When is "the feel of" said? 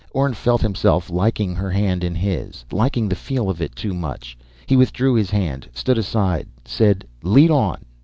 3.07-3.61